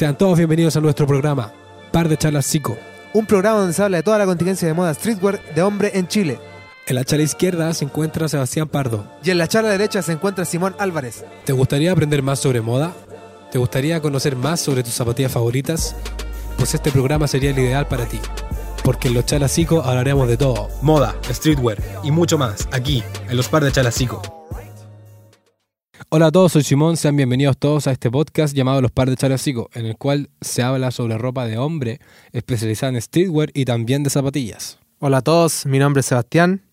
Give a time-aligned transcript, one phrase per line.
[0.00, 1.52] Sean todos bienvenidos a nuestro programa,
[1.92, 2.78] Par de Charlas Psico.
[3.12, 6.08] Un programa donde se habla de toda la contingencia de moda streetwear de hombre en
[6.08, 6.38] Chile.
[6.86, 9.04] En la charla izquierda se encuentra Sebastián Pardo.
[9.22, 11.26] Y en la charla derecha se encuentra Simón Álvarez.
[11.44, 12.94] ¿Te gustaría aprender más sobre moda?
[13.52, 15.94] ¿Te gustaría conocer más sobre tus zapatillas favoritas?
[16.56, 18.20] Pues este programa sería el ideal para ti.
[18.82, 20.70] Porque en los Chalasico hablaremos de todo.
[20.80, 22.68] Moda, streetwear y mucho más.
[22.72, 24.39] Aquí, en los par de Chalasico.
[26.12, 26.96] Hola a todos, soy Simón.
[26.96, 30.90] Sean bienvenidos todos a este podcast llamado Los Par de en el cual se habla
[30.90, 32.00] sobre ropa de hombre
[32.32, 34.80] especializada en streetwear y también de zapatillas.
[34.98, 36.64] Hola a todos, mi nombre es Sebastián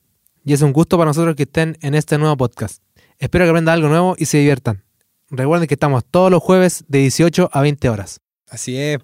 [0.43, 2.81] y es un gusto para nosotros que estén en este nuevo podcast.
[3.20, 4.84] Espero que aprendan algo nuevo y se diviertan.
[5.29, 8.20] Recuerden que estamos todos los jueves de 18 a 20 horas.
[8.49, 8.98] Así es,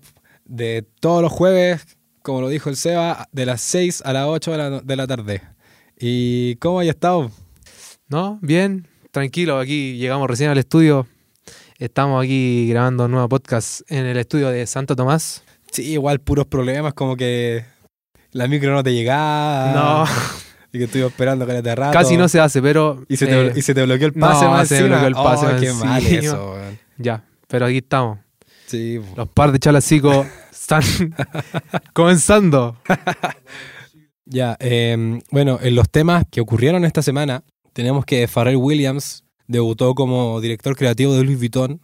[0.46, 1.86] de todos los jueves,
[2.24, 5.06] como lo dijo el Seba, de las 6 a las 8 de la, de la
[5.06, 5.44] tarde.
[5.96, 7.30] ¿Y cómo hay estado?
[8.08, 8.40] ¿No?
[8.42, 9.60] Bien, tranquilo.
[9.60, 11.08] Aquí llegamos recién al estudio.
[11.78, 15.44] Estamos aquí grabando un nuevo podcast en el estudio de Santo Tomás.
[15.72, 17.64] Sí, igual puros problemas, como que
[18.32, 19.72] la micro no te llegaba.
[19.72, 20.06] No.
[20.76, 21.94] Y que estuve esperando que de rato.
[21.94, 23.06] Casi no se hace, pero.
[23.08, 24.96] Y se, te, eh, y se te bloqueó el pase no, más se encima.
[24.96, 26.20] bloqueó el pase Oh, más qué mal encima.
[26.20, 26.80] eso, weón.
[26.98, 28.18] Ya, pero aquí estamos.
[28.66, 29.14] Sí, po.
[29.18, 30.82] Los par de chalacicos están
[31.94, 32.76] comenzando.
[34.26, 39.96] Ya, eh, bueno, en los temas que ocurrieron esta semana, tenemos que Pharrell Williams debutó
[39.96, 41.82] como director creativo de Louis Vuitton.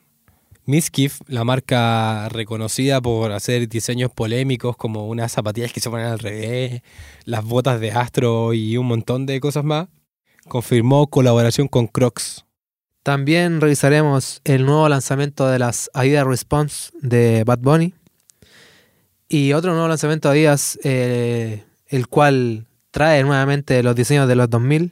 [0.66, 6.20] Miskif, la marca reconocida por hacer diseños polémicos como unas zapatillas que se ponen al
[6.20, 6.84] revés,
[7.26, 9.88] las botas de astro y un montón de cosas más,
[10.48, 12.46] confirmó colaboración con Crocs.
[13.02, 17.96] También revisaremos el nuevo lanzamiento de las Adidas Response de Bad Bunny.
[19.28, 24.50] Y otro nuevo lanzamiento de Adidas, eh, el cual trae nuevamente los diseños de los
[24.50, 24.92] 2000,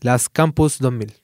[0.00, 1.14] las Campus 2000.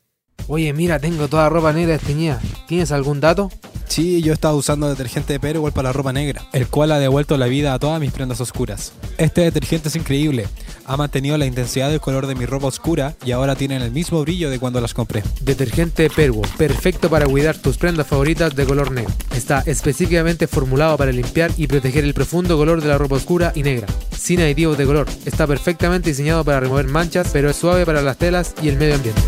[0.49, 2.41] Oye, mira, tengo toda ropa negra desteñida.
[2.69, 3.51] ¿Tienes algún dato?
[3.87, 7.47] Sí, yo estaba usando detergente de para la ropa negra, el cual ha devuelto la
[7.47, 8.93] vida a todas mis prendas oscuras.
[9.19, 10.47] Este detergente es increíble,
[10.87, 14.21] ha mantenido la intensidad del color de mi ropa oscura y ahora tienen el mismo
[14.23, 15.23] brillo de cuando las compré.
[15.41, 19.13] Detergente Perwo, perfecto para cuidar tus prendas favoritas de color negro.
[19.35, 23.63] Está específicamente formulado para limpiar y proteger el profundo color de la ropa oscura y
[23.63, 23.87] negra,
[24.17, 25.07] sin aditivos de color.
[25.25, 28.97] Está perfectamente diseñado para remover manchas, pero es suave para las telas y el medio
[28.97, 29.23] ambiente.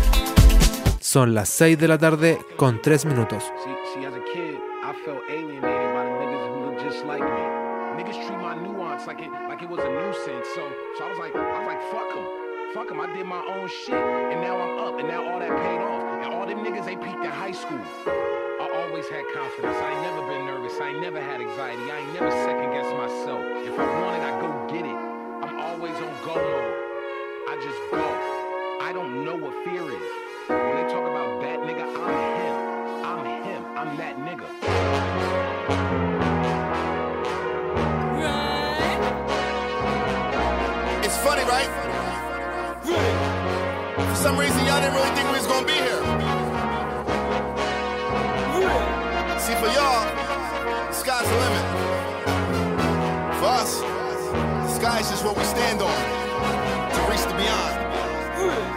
[0.99, 3.43] Son las 6 de la tarde con 3 minutos.
[10.07, 12.23] So, so I was like, I was like, fuck them,
[12.73, 13.01] fuck them.
[13.01, 16.23] I did my own shit, and now I'm up, and now all that paid off.
[16.23, 17.83] And all them niggas, they peaked in high school.
[18.07, 19.75] I always had confidence.
[19.75, 20.79] I ain't never been nervous.
[20.79, 21.91] I ain't never had anxiety.
[21.91, 23.43] I ain't never second guessed myself.
[23.67, 24.95] If I want it, I go get it.
[25.43, 26.75] I'm always on go mode.
[27.51, 28.07] I just go.
[28.79, 30.07] I don't know what fear is.
[30.47, 32.55] When they talk about that nigga, I'm him.
[33.03, 33.61] I'm him.
[33.75, 36.06] I'm that nigga.
[41.47, 41.71] Right?
[44.09, 46.03] For some reason, y'all didn't really think we was gonna be here.
[49.39, 50.03] See, for y'all,
[50.87, 51.65] the sky's the limit.
[53.39, 55.89] For us, the sky is just what we stand on
[56.91, 58.76] to reach the beyond.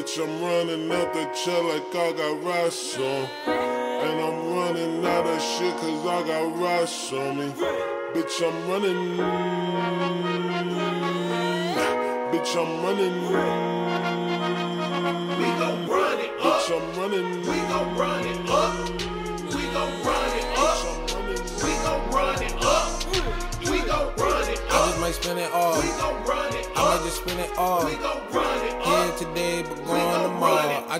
[0.00, 3.28] Bitch, I'm running out the chair like I got rocks on.
[3.46, 7.52] And I'm running out of shit cause I got rocks on me.
[8.14, 9.18] Bitch, I'm running.
[12.32, 13.79] Bitch, I'm running.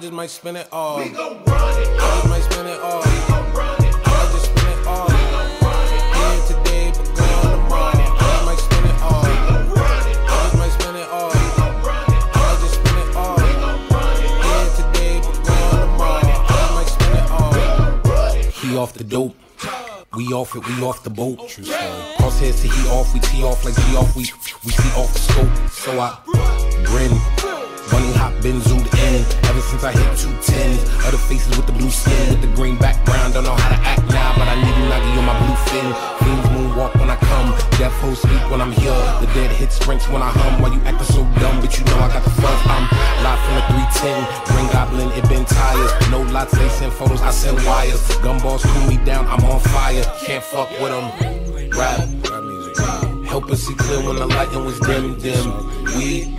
[0.00, 0.98] Just might spend it all.
[0.98, 2.22] We gon' run it up.
[2.22, 3.02] just might spend it all.
[3.02, 5.06] We gon' run it I just spend it all.
[5.06, 6.16] We gon' run it up.
[6.16, 7.92] Here today, but gone tomorrow.
[7.92, 9.22] I just might spend it all.
[9.22, 11.28] We gon' run it I just might spend it all.
[11.28, 13.36] We gon' run it I just spend it all.
[13.36, 14.48] We gon' run it up.
[14.48, 16.24] Here today, but gone tomorrow.
[16.24, 17.53] I just might spend it all.
[18.08, 19.36] Run it He off the dope.
[20.16, 21.46] We off it, we off the boat.
[21.48, 21.78] True story.
[22.16, 24.22] Crosshairs to he off, we tee off like he off, we
[24.64, 25.68] we see off the scope.
[25.68, 26.18] So I
[26.84, 27.49] grin.
[27.91, 29.27] Running hot, been zoomed in.
[29.51, 30.78] Ever since I hit 210.
[31.07, 33.34] Other faces with the blue skin, with the green background.
[33.34, 35.89] Don't know how to act now, but I need a nuggy on my blue fin.
[36.22, 37.51] Fiends moonwalk when I come.
[37.78, 38.95] Deaf hoes speak when I'm here.
[39.19, 40.63] The dead hit sprints when I hum.
[40.63, 41.59] Why you acting so dumb?
[41.60, 42.60] But you know I got the fuzz.
[42.71, 42.87] I'm
[43.27, 44.54] live from the 310.
[44.54, 45.91] Ring goblin, it been tires.
[46.15, 48.07] No lots, they send photos, I send wires.
[48.22, 50.04] Gumballs cool me down, I'm on fire.
[50.22, 51.10] Can't fuck with them.
[51.75, 52.77] Rap, rap music.
[53.51, 55.47] pussy clear when the lighting was dim, dim.
[55.98, 56.37] We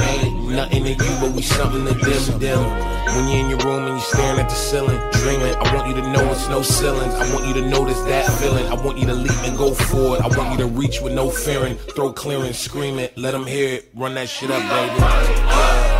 [0.00, 2.96] ain't nothing to you, but we something to them, them.
[3.14, 5.94] When you're in your room and you're staring at the ceiling, dreaming, I want you
[5.94, 7.14] to know it's no ceilings.
[7.14, 8.66] I want you to notice that feeling.
[8.66, 10.20] I want you to leap and go forward.
[10.20, 13.76] I want you to reach with no fearing, throw clearance, scream it, let them hear
[13.76, 15.95] it, run that shit up, baby.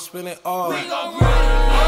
[0.00, 0.70] spend it all.
[0.70, 1.79] We gon' run.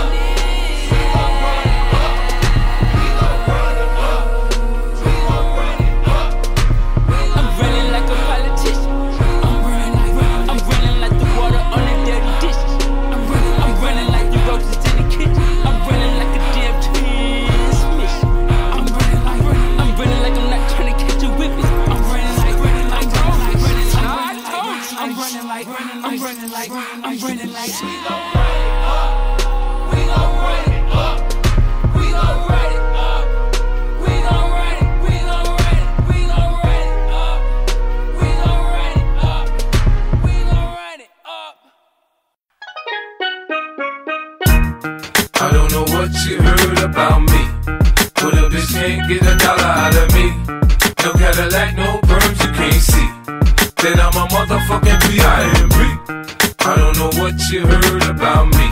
[58.12, 58.69] About me.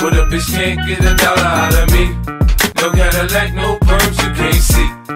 [0.00, 2.04] But a bitch can't get a dollar out of me.
[2.80, 5.15] No Cadillac, no perms, you can't see.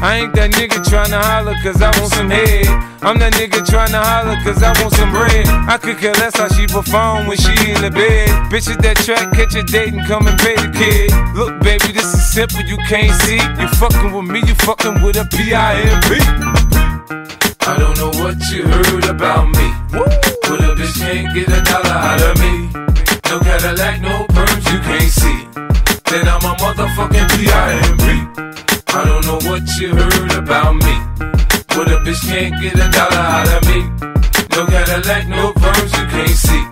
[0.00, 2.66] I ain't that nigga tryna holler cause I want some head.
[3.02, 5.46] I'm that nigga tryna holler cause I want some bread.
[5.66, 8.28] I could care less how she perform when she in the bed.
[8.50, 11.10] Bitches that track, catch a date and come and pay the kid.
[11.34, 13.42] Look, baby, this is simple, you can't see.
[13.58, 16.08] You fucking with me, you fucking with a P-I-M-P.
[17.66, 19.66] I don't know what you heard about me.
[19.90, 22.70] But a bitch can't get a dollar out of me.
[23.28, 25.38] No Cadillac, no perms, you can't see.
[26.08, 28.38] Then I'm a motherfucking P.I.M.P.
[28.90, 30.94] I don't know what you heard about me.
[31.68, 33.84] But a bitch can't get a dollar out of me.
[34.56, 36.64] No Cadillac, no perms, you can't see.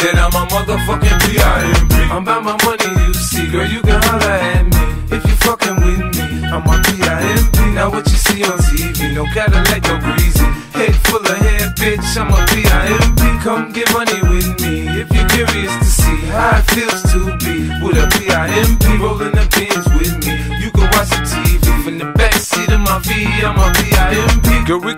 [0.00, 1.94] Then I'm a motherfucking P.I.M.P.
[2.10, 3.50] I'm about my money, you see.
[3.50, 5.16] Girl, you can holler at me.
[5.16, 7.58] If you fucking with me, I'm a P.I.M.P.
[7.74, 10.48] Now what you see on TV, no Cadillac, no greasy.
[10.72, 13.44] Head full of hair, bitch, I'm a P.I.M.P.
[13.44, 13.91] Come get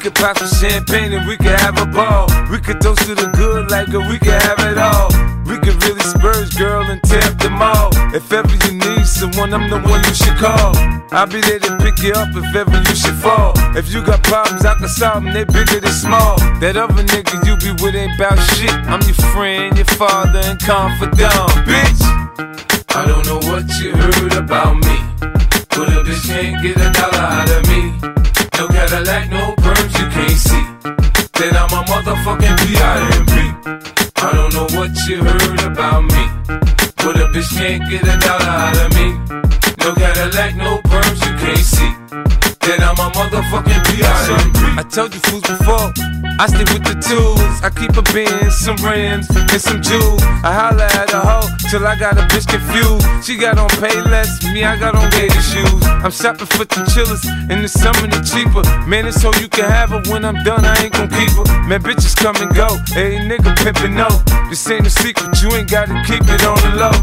[0.04, 2.28] could pop some champagne and we could have a ball.
[2.52, 5.08] We could toast to the good like girl, we could have it all.
[5.48, 7.88] We could really spurge, girl, and tear up the mall.
[8.12, 10.76] If ever you need someone, I'm the one you should call.
[11.08, 13.56] I'll be there to pick you up if ever you should fall.
[13.72, 16.36] If you got problems, I can solve them, they bigger than small.
[16.60, 18.76] That other nigga you be with ain't bout shit.
[18.92, 22.00] I'm your friend, your father, and confidant, bitch.
[22.92, 25.00] I don't know what you heard about me.
[25.72, 28.14] But a bitch can't get a dollar out of me.
[28.84, 30.64] Cadillac, no perms, you can't see.
[31.38, 33.32] Then I'm a motherfucking P.I.M.P.
[34.16, 36.24] I don't know what you heard about me.
[37.00, 39.08] But a bitch can't get a dollar out of me.
[39.80, 41.92] No Cadillac, no perms, you can't see.
[42.60, 44.60] Then I'm a motherfucking P.I.M.P.
[44.78, 46.33] I told you fools before.
[46.38, 47.62] I stay with the tools.
[47.62, 50.22] I keep a bin, some rims, and some jewels.
[50.42, 53.06] I holla at a hoe till I got a bitch confused.
[53.24, 55.82] She got on pay less, me, I got on gator shoes.
[56.02, 58.66] I'm shopping for the chillers, in the summer they cheaper.
[58.86, 61.46] Man, it's so you can have her when I'm done, I ain't gon' keep her.
[61.68, 62.68] Man, bitches come and go.
[62.90, 64.10] Hey, nigga pimpin' no.
[64.50, 66.96] This ain't a secret, you ain't gotta keep it on the low.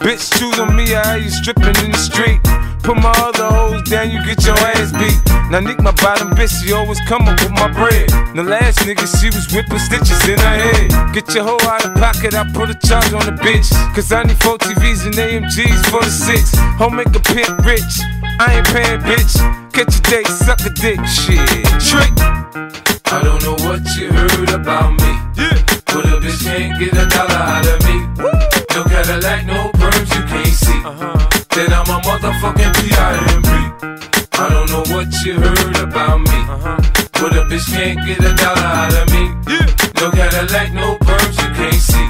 [0.00, 2.40] Bitch, choose on me, I you stripping in the street.
[2.82, 5.18] Put my other hoes down, you get your ass beat.
[5.50, 8.08] Now Nick, my bottom bitch, she always come up with my bread.
[8.34, 11.14] The last nigga, she was whipping stitches in her head.
[11.14, 13.70] Get your hoe out of pocket, I put a charge on the bitch.
[13.94, 16.54] Cause I need four TVs and AMGs for the six.
[16.78, 17.94] Home make a pimp rich.
[18.40, 19.34] I ain't paying, bitch.
[19.72, 21.40] Catch a date, suck a dick, shit.
[21.82, 22.12] Trick.
[23.10, 25.12] I don't know what you heard about me.
[25.34, 25.56] Yeah.
[25.86, 27.96] But a bitch can't get a dollar out of me.
[28.74, 30.80] No Cadillac, no perms, you can't see.
[30.84, 31.18] Uh-huh.
[31.54, 33.48] Then I'm a motherfucking P.I.M.P.
[34.38, 36.38] I don't know what you heard about me.
[36.46, 36.87] Uh-huh.
[37.20, 39.34] But a bitch can't get a dollar out of me.
[39.98, 42.06] No Cadillac, no perms, you can't see.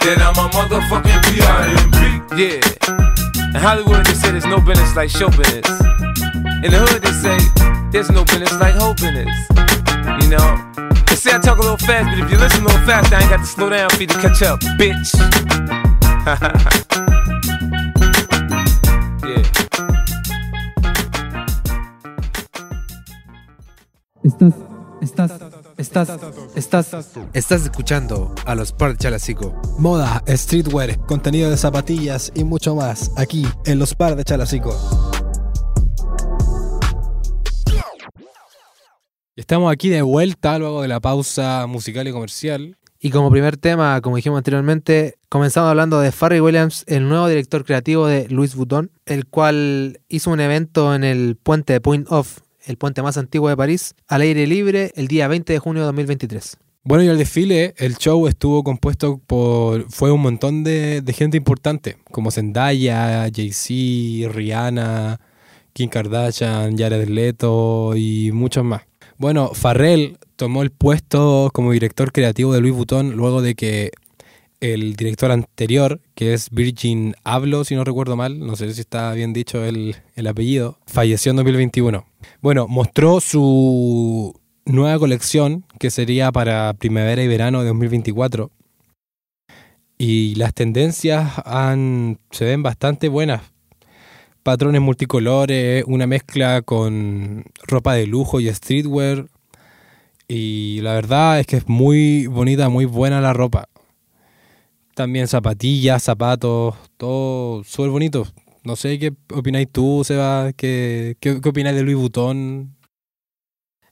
[0.00, 2.00] That I'm a motherfucking P.I.M.P.
[2.40, 2.64] Yeah.
[3.52, 5.68] In Hollywood, they say there's no business like show business.
[6.64, 7.36] In the hood, they say
[7.92, 9.28] there's no business like hoe business.
[10.24, 10.56] You know?
[11.04, 13.20] They say I talk a little fast, but if you listen a little fast, I
[13.20, 15.12] ain't got to slow down for you to catch up, bitch.
[19.28, 19.59] yeah.
[24.22, 24.52] Estás,
[25.00, 25.32] estás,
[25.78, 26.10] estás,
[26.54, 29.58] estás, estás escuchando a los par de Chalacico.
[29.78, 34.76] Moda, streetwear, contenido de zapatillas y mucho más aquí en los par de Chalacico.
[39.36, 42.76] Estamos aquí de vuelta luego de la pausa musical y comercial.
[42.98, 47.64] Y como primer tema, como dijimos anteriormente, comenzamos hablando de Farry Williams, el nuevo director
[47.64, 52.40] creativo de Louis Vuitton, el cual hizo un evento en el puente de Point Off,
[52.64, 55.86] el puente más antiguo de París, al aire libre el día 20 de junio de
[55.86, 56.58] 2023.
[56.82, 59.90] Bueno, y el desfile, el show estuvo compuesto por.
[59.90, 65.20] fue un montón de, gente importante, como Zendaya, Jay-Z, Rihanna,
[65.74, 68.82] Kim Kardashian, Jared Leto y muchos más.
[69.18, 73.90] Bueno, Farrell tomó el puesto como director creativo de Louis Vuitton luego de que
[74.60, 79.12] el director anterior, que es Virgin Abloh, si no recuerdo mal, no sé si está
[79.14, 82.06] bien dicho el, el apellido, falleció en 2021.
[82.42, 88.50] Bueno, mostró su nueva colección, que sería para primavera y verano de 2024.
[89.98, 91.30] Y las tendencias
[92.30, 93.42] se ven bastante buenas.
[94.42, 99.26] Patrones multicolores, una mezcla con ropa de lujo y streetwear.
[100.26, 103.68] Y la verdad es que es muy bonita, muy buena la ropa.
[104.94, 108.26] También zapatillas, zapatos, todo súper bonito.
[108.64, 112.76] No sé qué opináis tú, Seba, qué, qué, qué opináis de Louis Vuitton.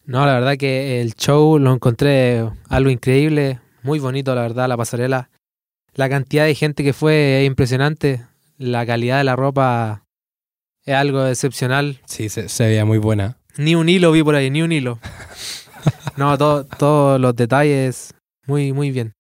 [0.04, 4.76] No, la verdad que el show lo encontré algo increíble, muy bonito, la verdad, la
[4.76, 5.30] pasarela.
[5.94, 8.24] La cantidad de gente que fue es impresionante.
[8.58, 10.04] La calidad de la ropa
[10.84, 12.00] es algo excepcional.
[12.06, 13.36] Sí, se, se veía muy buena.
[13.56, 14.98] Ni un hilo vi por ahí, ni un hilo.
[16.16, 18.12] No, todo- todos los detalles,
[18.46, 19.12] muy, muy bien.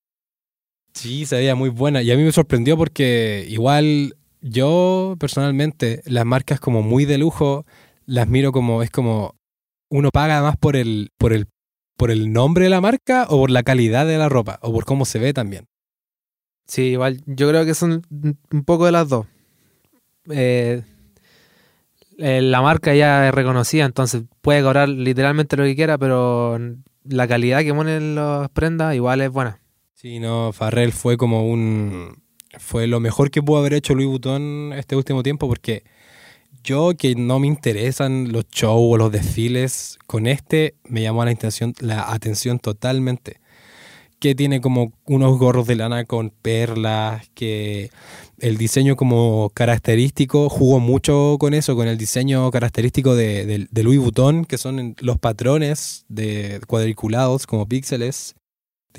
[0.98, 2.02] Sí, se veía muy buena.
[2.02, 7.64] Y a mí me sorprendió porque igual yo personalmente las marcas como muy de lujo
[8.04, 9.36] las miro como es como
[9.90, 11.46] uno paga más por el por el
[11.96, 14.84] por el nombre de la marca o por la calidad de la ropa o por
[14.86, 15.66] cómo se ve también.
[16.66, 18.02] Sí, igual yo creo que son
[18.50, 19.26] un poco de las dos.
[20.30, 20.82] Eh,
[22.18, 26.58] eh, la marca ya es reconocida, entonces puede cobrar literalmente lo que quiera, pero
[27.04, 29.60] la calidad que ponen las prendas igual es buena.
[30.00, 32.22] Sí, no, Farrell fue como un
[32.56, 35.82] fue lo mejor que pudo haber hecho Louis Vuitton este último tiempo porque
[36.62, 41.32] yo que no me interesan los shows o los desfiles, con este me llamó la
[41.32, 43.40] atención, la atención totalmente.
[44.20, 47.90] Que tiene como unos gorros de lana con perlas, que
[48.38, 53.82] el diseño como característico jugó mucho con eso, con el diseño característico de, de- de
[53.84, 58.36] Louis Vuitton, que son los patrones de cuadriculados como píxeles.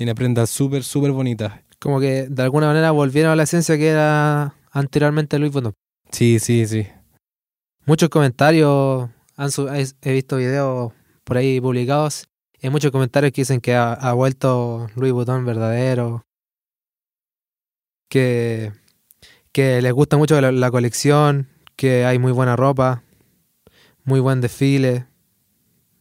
[0.00, 1.60] Tiene prendas súper, súper bonitas.
[1.78, 5.74] Como que de alguna manera volvieron a la esencia que era anteriormente Louis Vuitton.
[6.10, 6.86] Sí, sí, sí.
[7.84, 9.50] Muchos comentarios, han
[10.00, 12.28] he visto videos por ahí publicados,
[12.58, 16.22] y hay muchos comentarios que dicen que ha, ha vuelto Louis Vuitton verdadero,
[18.08, 18.72] que,
[19.52, 23.02] que les gusta mucho la, la colección, que hay muy buena ropa,
[24.04, 25.04] muy buen desfile,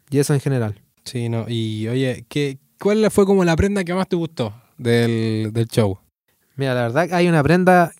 [0.09, 0.81] y eso en general.
[1.03, 1.47] Sí, no.
[1.49, 5.99] Y oye, ¿qué, ¿cuál fue como la prenda que más te gustó del, del show?
[6.55, 7.91] Mira, la verdad que hay una prenda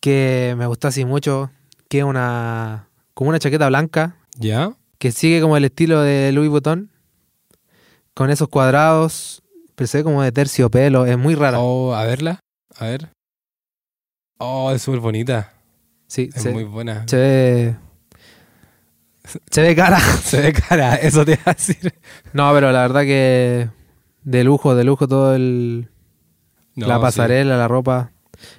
[0.00, 1.50] que me gustó así mucho,
[1.88, 4.72] que es una, como una chaqueta blanca, ¿Ya?
[4.98, 6.90] que sigue como el estilo de Louis Vuitton,
[8.14, 9.42] con esos cuadrados,
[9.74, 11.58] pero se ve como de terciopelo, es muy rara.
[11.60, 12.40] Oh, a verla.
[12.76, 13.08] A ver.
[14.38, 15.52] Oh, es súper bonita.
[16.06, 17.04] sí, Es se, muy buena.
[17.08, 17.76] se ve...
[19.50, 20.00] Se ve cara.
[20.24, 21.94] Se ve cara, eso te iba a decir.
[22.32, 23.68] No, pero la verdad que
[24.22, 25.88] de lujo, de lujo todo el...
[26.76, 27.00] No, la sí.
[27.02, 28.12] pasarela, la ropa,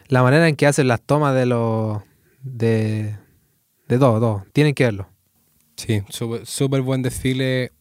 [0.07, 2.01] la manera en que hacen las tomas de los...
[2.43, 3.15] De,
[3.87, 4.45] de todo, todo.
[4.53, 5.07] Tienen que verlo.
[5.75, 6.03] Sí,
[6.43, 7.71] súper buen desfile.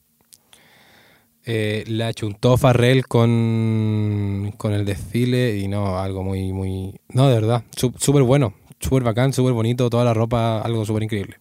[1.44, 7.00] Eh, la chuntó Farrell con, con el desfile y no, algo muy, muy...
[7.08, 11.02] No, de verdad, sú- súper bueno, súper bacán, súper bonito, toda la ropa, algo súper
[11.02, 11.40] increíble.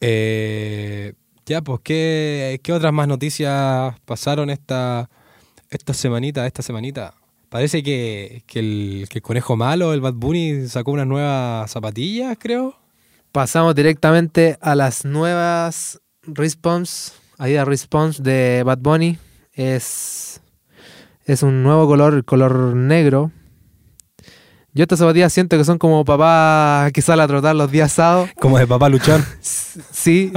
[0.00, 1.14] Eh,
[1.48, 5.08] ya, pues, ¿qué, ¿qué otras más noticias pasaron esta,
[5.70, 7.14] esta semanita, esta semanita?
[7.48, 12.36] Parece que, que, el, que el conejo malo, el Bad Bunny, sacó unas nuevas zapatillas,
[12.38, 12.76] creo.
[13.32, 19.16] Pasamos directamente a las nuevas Response Adidas Response de Bad Bunny.
[19.54, 20.42] Es,
[21.24, 23.32] es un nuevo color, el color negro.
[24.74, 28.28] Yo estas zapatillas siento que son como papá que sale a trotar los días sábados.
[28.38, 29.24] Como de papá luchón.
[29.40, 30.32] Sí,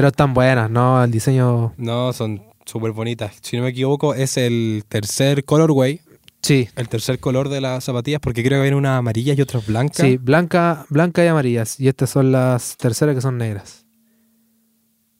[0.00, 1.04] pero están buenas, ¿no?
[1.04, 3.36] El diseño, No, son súper bonitas.
[3.42, 6.00] Si no me equivoco, es el tercer colorway,
[6.40, 6.70] sí.
[6.76, 9.98] el tercer color de las zapatillas, porque creo que viene una amarilla y otras blancas.
[10.06, 11.78] Sí, blanca, blanca y amarillas.
[11.78, 13.84] Y estas son las terceras que son negras.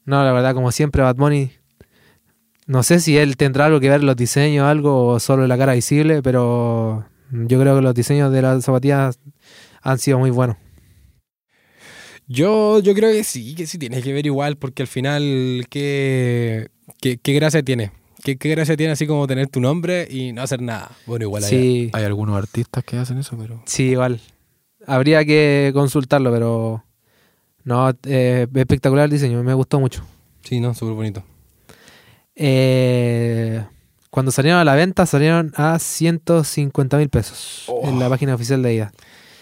[0.06, 1.52] No, la verdad, como siempre, Bad Bunny.
[2.66, 5.58] No sé si él tendrá algo que ver en los diseños, algo, o solo la
[5.58, 9.18] cara visible, pero yo creo que los diseños de las zapatillas
[9.82, 10.56] han sido muy buenos.
[12.32, 16.68] Yo, yo creo que sí, que sí tiene que ver igual, porque al final, ¿qué,
[17.00, 17.90] qué, qué gracia tiene?
[18.22, 20.92] ¿Qué, ¿Qué gracia tiene así como tener tu nombre y no hacer nada?
[21.06, 23.60] Bueno, igual hay, Sí, hay algunos artistas que hacen eso, pero...
[23.66, 24.20] sí, igual.
[24.86, 26.84] Habría que consultarlo, pero
[27.64, 30.04] no, eh, espectacular el diseño, me gustó mucho.
[30.44, 31.24] Sí, no, súper bonito.
[32.36, 33.60] Eh,
[34.08, 38.68] cuando salieron a la venta, salieron a 150 mil pesos en la página oficial de
[38.68, 38.92] Adidas.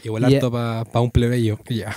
[0.04, 1.94] Igual harto para un plebeyo, ya.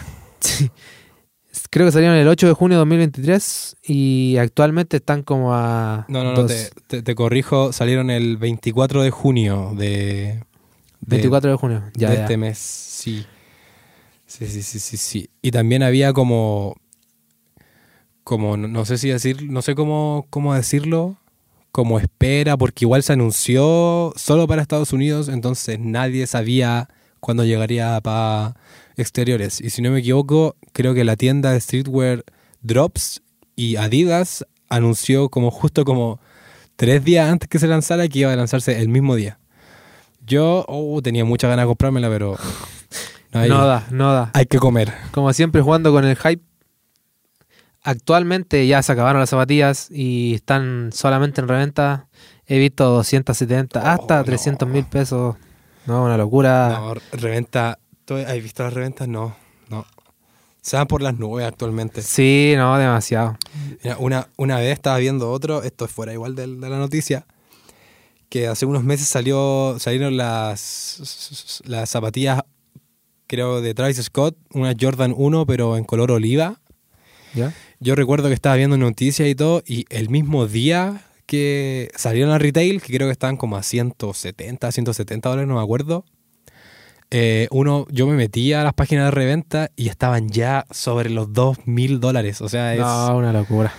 [1.69, 6.05] Creo que salieron el 8 de junio de 2023 y actualmente están como a...
[6.07, 9.85] No, no, no, te, te- te corrijo, salieron el 24 de junio de...
[10.31, 10.43] de-
[11.01, 11.83] 24 de junio.
[11.93, 12.21] Ya, de ya.
[12.21, 13.25] este mes, sí.
[14.25, 15.29] Sí, sí, sí, sí, sí.
[15.41, 16.75] Y también había como...
[18.23, 21.17] Como, no, no sé si decir, no sé cómo, cómo decirlo,
[21.71, 26.87] como espera, porque igual se anunció solo para Estados Unidos, entonces nadie sabía
[27.19, 28.55] cuándo llegaría para
[28.97, 29.61] exteriores.
[29.61, 32.23] Y si no me equivoco, creo que la tienda de streetwear
[32.61, 33.21] Drops
[33.55, 36.19] y Adidas anunció como justo como
[36.75, 39.39] tres días antes que se lanzara que iba a lanzarse el mismo día.
[40.25, 42.37] Yo oh, tenía muchas ganas de comprármela, pero
[43.33, 44.31] no hay, No da, no da.
[44.33, 44.93] hay que comer.
[45.11, 46.43] Como siempre jugando con el hype.
[47.83, 52.07] Actualmente ya se acabaron las zapatillas y están solamente en reventa.
[52.45, 54.23] He visto 270 hasta Oh, no.
[54.25, 55.35] 300 mil pesos.
[55.87, 56.69] No, una locura.
[56.79, 57.79] No, reventa.
[58.11, 59.07] ¿Tú ¿Has visto las reventas?
[59.07, 59.35] No,
[59.69, 59.85] no.
[60.61, 62.01] Se van por las nubes actualmente.
[62.01, 63.37] Sí, no, demasiado.
[63.83, 67.25] Mira, una, una vez estaba viendo otro, esto es fuera igual del- de, la noticia,
[68.29, 72.41] que hace unos meses salió, salieron las, las zapatillas,
[73.27, 76.59] creo, de Travis Scott, una Jordan 1, pero en color oliva.
[77.33, 77.53] ¿Ya?
[77.79, 82.37] Yo recuerdo que estaba viendo noticias y todo, y el mismo día que salieron a
[82.37, 86.05] retail, que creo que estaban como a 170, 170 dólares, no me acuerdo.
[87.11, 91.31] Eh, uno, yo me metía a las páginas de reventa y estaban ya sobre los
[91.33, 92.41] 2 mil dólares.
[92.41, 93.71] O sea, es, No, una locura.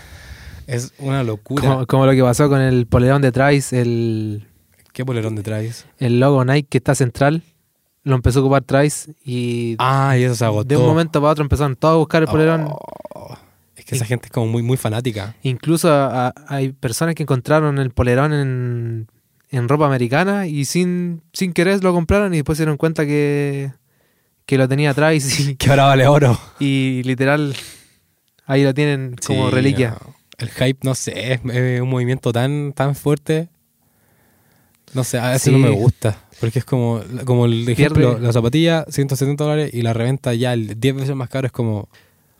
[0.67, 1.63] es una locura.
[1.63, 4.47] Como, como lo que pasó con el polerón de Travis, el,
[4.93, 5.87] ¿Qué polerón de Travis?
[5.99, 7.43] el logo Nike que está central.
[8.05, 10.69] Lo empezó a ocupar Travis y Ah, y eso se agotó.
[10.69, 12.67] de un momento para otro empezaron todos a buscar el polerón.
[12.69, 13.37] Oh,
[13.77, 15.37] es que esa gente es como muy, muy fanática.
[15.43, 19.07] Incluso a- a- hay personas que encontraron el polerón en,
[19.53, 23.71] en ropa americana y sin, sin querer lo compraron y después se dieron cuenta que,
[24.47, 26.39] que lo tenía Travis y, Que ahora vale oro.
[26.59, 27.55] y literal
[28.47, 29.97] ahí lo tienen como Sí, reliquia.
[30.05, 30.15] no.
[30.39, 31.41] El hype, no sé, es,
[31.81, 33.49] un movimiento tan, tan fuerte.
[34.95, 35.51] No sé, a veces Sí.
[35.53, 36.19] no me gusta.
[36.41, 40.53] Porque es como, como el ejemplo, Pierde- la zapatilla, 170 dólares y la reventa ya
[40.53, 41.89] el 10 veces más caro es como...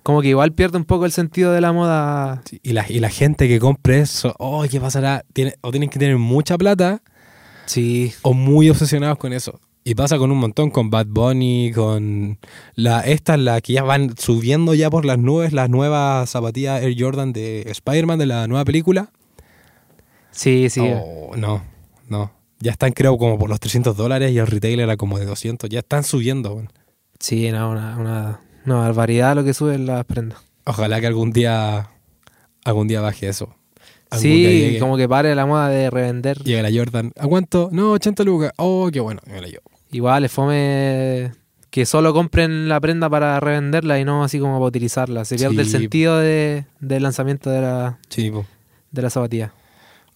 [0.03, 2.43] Como que igual pierde un poco el sentido de la moda.
[2.49, 5.25] sí, Y la, y la gente que compre eso, oh, ¿qué pasará?
[5.33, 7.03] Tiene, o tienen que tener mucha plata
[7.67, 9.61] Sí, o muy obsesionados con eso.
[9.85, 12.39] Y pasa con un montón, con Bad Bunny, con
[12.77, 16.95] la estas, la que ya van subiendo ya por las nubes, las nuevas zapatillas Air
[16.97, 19.11] Jordan de Spider-Man, de la nueva película.
[20.31, 20.81] sí, sí.
[20.81, 21.63] Oh, no,
[22.09, 22.31] no.
[22.61, 25.69] Ya están creo como por los 300 dólares y el retail era como de 200.
[25.69, 26.63] Ya están subiendo.
[27.19, 30.39] Sí, no, una, una, una barbaridad lo que suben las prendas.
[30.65, 31.89] Ojalá que algún día,
[32.65, 33.55] algún día baje eso.
[34.11, 36.39] Algún Sí, llegue, como que pare la moda de revender.
[36.45, 37.13] llegue la Jordan.
[37.19, 37.69] ¿A cuánto?
[37.73, 38.53] No, 80 lucas.
[38.59, 39.21] Oh, qué bueno.
[39.27, 39.63] Me la llevo.
[39.91, 41.33] Igual es fome
[41.71, 45.25] que solo compren la prenda para revenderla y no así como para utilizarla.
[45.25, 45.71] Se pierde el Sí.
[45.73, 48.31] sentido de, del lanzamiento de la, Sí,
[48.91, 49.55] de la zapatilla.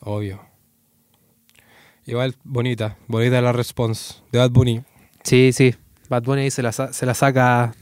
[0.01, 0.41] Obvio.
[2.05, 4.83] Igual bonita, bonita la response de Bad Bunny.
[5.25, 5.75] Sí, sí.
[6.09, 7.75] Bad Bunny ahí se la, se la saca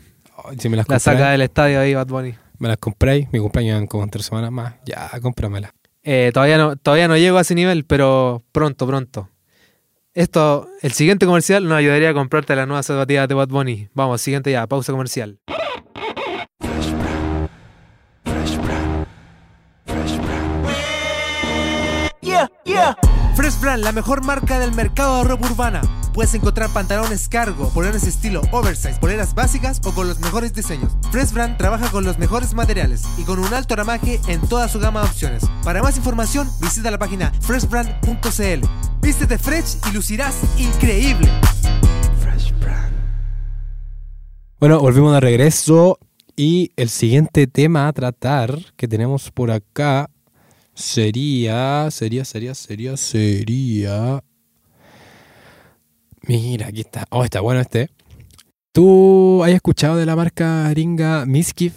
[0.59, 2.35] si me las la saca del estadio ahí Bad Bunny.
[2.59, 4.75] me las compráis, mi cumpleaños en como tres semanas más.
[4.85, 5.73] Ya, cómpramela.
[6.03, 9.31] Eh, todavía, no, todavía no llego a ese nivel, pero pronto, pronto.
[10.13, 13.89] Esto, el siguiente comercial nos ayudaría a comprarte la nueva zapatilla de Bad Bunny.
[13.95, 15.39] Vamos, siguiente ya, pausa comercial.
[23.35, 25.83] Fresh Brand, la mejor marca del mercado de ropa urbana.
[26.15, 30.93] Puedes encontrar pantalones cargo, poleras estilo oversize, poleras básicas o con los mejores diseños.
[31.11, 34.79] Fresh Brand trabaja con los mejores materiales y con un alto ramaje en toda su
[34.79, 35.43] gama de opciones.
[35.65, 38.65] Para más información, visita la página freshbrand.cl.
[39.03, 41.29] Vístete fresh y lucirás increíble.
[42.23, 42.95] Fresh Brand.
[44.61, 45.99] Bueno, volvimos de regreso
[46.37, 50.09] y el siguiente tema a tratar que tenemos por acá
[50.75, 54.23] sería, sería, sería, sería, sería...
[56.27, 57.05] Mira, aquí está.
[57.11, 57.91] Oh, está bueno este.
[58.73, 61.75] ¿Tú has escuchado de la marca gringa Miskiff?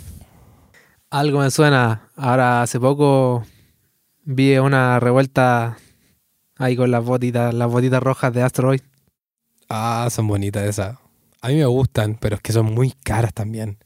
[1.09, 2.09] Algo me suena.
[2.15, 3.45] Ahora hace poco
[4.23, 5.77] vi una revuelta
[6.57, 8.81] ahí con las botitas, las botitas rojas de Asteroid.
[9.69, 10.97] Ah, son bonitas esas.
[11.41, 13.77] A mí me gustan, pero es que son muy caras también.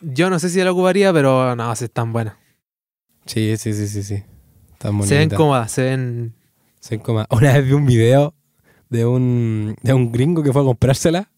[0.00, 2.34] Yo no sé si la ocuparía, pero no, si están buenas.
[3.24, 4.22] Sí, sí, sí, sí, sí.
[4.72, 5.08] Están bonitas.
[5.08, 6.34] Se ven cómodas, se ven.
[6.80, 7.28] Se ven cómodas.
[7.30, 8.34] Una vez vi un video
[8.92, 11.28] de un, de un gringo que fue a comprársela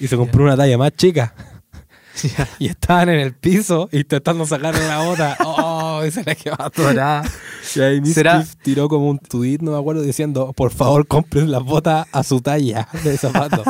[0.00, 1.34] y se compró una talla más chica.
[2.60, 5.36] Y estaban en el piso intentando sacar una bota.
[5.44, 6.00] ¡Oh!
[6.06, 7.24] Y se le quedó atorada.
[7.74, 11.08] Y ahí Miss ¿Será- Keef tiró como un tweet, no me acuerdo, diciendo: Por favor,
[11.08, 13.66] compren las botas a su talla de zapatos.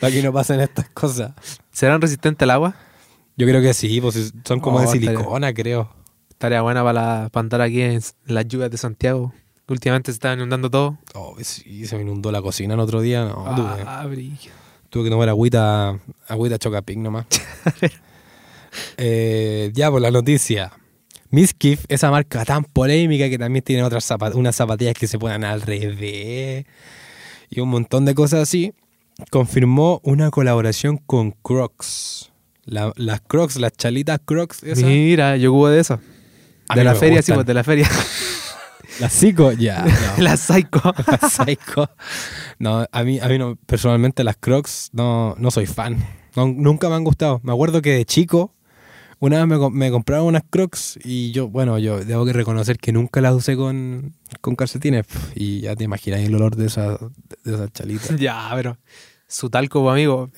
[0.00, 1.30] para que no pasen estas cosas.
[1.70, 2.74] ¿Serán resistentes al agua?
[3.36, 5.88] Yo creo que sí, pues son como Oh, de estaría- silicona, creo.
[6.30, 9.32] Estaría buena para, la- para andar aquí en las lluvias de Santiago.
[9.66, 10.98] Que Últimamente se está inundando todo.
[11.14, 13.24] Oh, sí, se me inundó la cocina el otro día.
[13.24, 14.06] No, tuve, Ah,
[14.90, 15.98] tuve que tomar agüita,
[16.28, 17.26] agüita chocapic nomás.
[18.98, 20.72] Eh, ya, por la noticia.
[21.30, 25.18] Miss Kif, esa marca tan polémica que también tiene otras zapat unas zapatillas que se
[25.18, 26.66] ponen al revés
[27.50, 28.74] y un montón de cosas así,
[29.30, 32.32] confirmó una colaboración con Crocs.
[32.64, 34.84] La- las Crocs, las chalitas Crocs, esas.
[34.84, 36.00] Mira, yo cubo de eso.
[36.74, 37.88] De la feria, sí, pues de la feria.
[39.00, 39.84] Las Zico, ya.
[40.18, 40.22] no.
[40.24, 40.80] la Psycho.
[41.20, 41.90] Las Psycho.
[42.58, 45.96] No, a mí, a mí no, personalmente las Crocs no, no soy fan.
[46.34, 47.40] No, nunca me han gustado.
[47.42, 48.54] Me acuerdo que de chico,
[49.18, 52.78] una vez me, com- me compraron unas Crocs y yo, bueno, yo debo que reconocer
[52.78, 55.06] que nunca las usé con, con calcetines.
[55.34, 56.98] Y ya te imaginas el olor de esas
[57.44, 58.16] de esas chalitas.
[58.18, 58.78] ya, pero.
[59.28, 60.30] Su talco, amigo.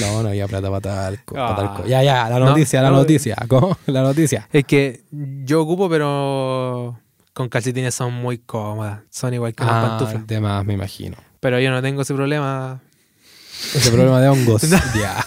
[0.00, 1.34] No, no había plata para talco.
[1.34, 1.56] para Ah.
[1.56, 1.86] talco.
[1.88, 2.96] Ya, ya, la No, noticia, la no.
[2.98, 3.34] noticia.
[3.48, 3.78] ¿Cómo?
[3.86, 4.46] La noticia.
[4.52, 7.00] Es que yo ocupo, pero
[7.38, 9.02] con calcetines son muy cómodas.
[9.10, 10.26] Son igual que las Ah, pantuflas.
[10.26, 11.16] de más, me imagino.
[11.38, 12.82] Pero yo no tengo ese problema.
[13.76, 14.62] Ese problema de hongos.
[14.98, 15.24] Ya.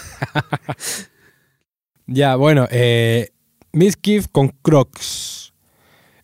[2.07, 3.29] ya, bueno, eh,
[3.71, 3.97] Miss
[4.29, 5.53] con Crocs.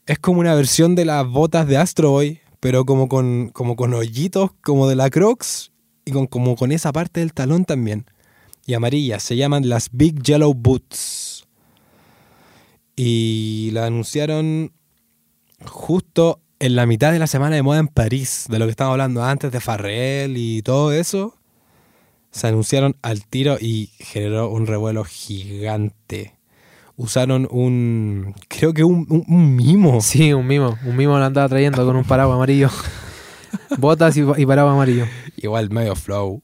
[0.06, 3.94] Es como una versión de las botas de Astro Boy, pero como con, como con
[3.94, 5.72] hoyitos como de la Crocs
[6.04, 8.04] y con, como con esa parte del talón también.
[8.66, 9.24] Y amarillas.
[9.24, 11.46] Se llaman las Big Yellow Boots.
[12.98, 14.74] Y la anunciaron
[15.66, 18.96] justo en la mitad de la semana de moda en París, de lo que estábamos
[18.96, 21.36] hablando antes de Farrell y todo eso
[22.32, 26.36] se anunciaron al tiro y generó un revuelo gigante.
[26.96, 30.02] Usaron un, creo que un, un- un mimo.
[30.02, 30.78] Sí, un mimo.
[30.86, 32.70] Un mimo lo andaba trayendo con un paraguas amarillo.
[33.78, 35.06] Botas y, y paraguas amarillo.
[35.38, 36.42] Igual medio flow.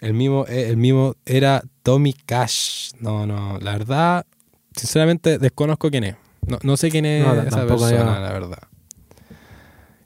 [0.00, 2.92] El mimo, eh, el mimo era Tommy Cash.
[3.00, 4.26] No, no, la verdad,
[4.74, 6.16] sinceramente desconozco quién es.
[6.46, 8.58] No, no sé quién es No, esa persona, la verdad.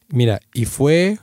[0.09, 1.19] Mira, y fue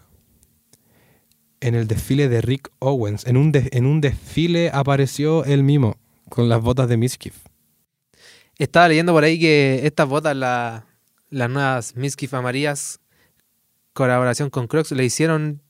[1.59, 3.25] en el desfile de Rick Owens.
[3.27, 5.97] En un, de- en un desfile apareció el mimo
[6.29, 7.35] con las botas de Miskiff.
[8.57, 10.85] Estaba leyendo por ahí que estas botas, la-
[11.29, 12.99] las nuevas Miskif amarillas,
[13.93, 15.61] colaboración con Crocs, le hicieron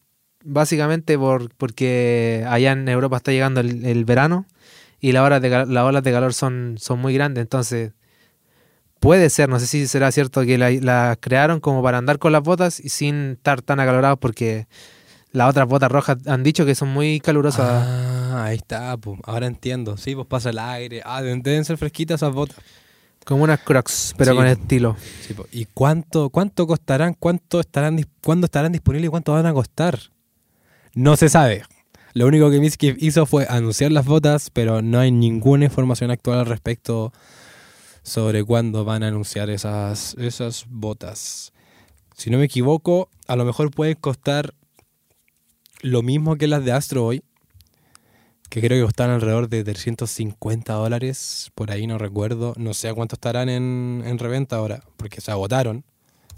[0.44, 4.46] básicamente por, porque allá en Europa está llegando el, el verano
[5.00, 7.42] y las olas de, las olas de calor son, son muy grandes.
[7.42, 7.92] Entonces,
[9.02, 12.32] puede ser, no sé si será cierto, que la, la crearon como para andar con
[12.32, 14.68] las botas y sin estar tan acalorados porque
[15.32, 17.66] las otras botas rojas han dicho que son muy calurosas.
[17.68, 19.20] Ah, ahí está, pum.
[19.24, 19.98] ahora entiendo.
[19.98, 21.02] Sí, pues pasa el aire.
[21.04, 22.58] Ah, deben, ser fresquitas esas botas.
[23.26, 24.38] Como unas Crocs, pero Sí.
[24.38, 24.96] con estilo.
[25.28, 25.48] Sí, po.
[25.52, 27.16] ¿Y cuánto, cuánto costarán?
[27.18, 30.00] ¿Cuánto estarán, ¿Cuándo estarán disponibles y cuánto van a costar?
[30.94, 31.64] No se sabe.
[32.14, 36.40] Lo único que Miskif hizo fue anunciar las botas, pero no hay ninguna información actual
[36.40, 37.14] al respecto
[38.04, 41.54] sobre cuándo van a anunciar esas, esas botas.
[42.16, 44.54] Si no me equivoco, a lo mejor pueden costar
[45.82, 47.24] lo mismo que las de Astro Boy,
[48.50, 52.94] que creo que costan alrededor de 350 dólares, por ahí no recuerdo, no sé a
[52.94, 55.86] cuánto estarán en, en reventa ahora, porque se agotaron.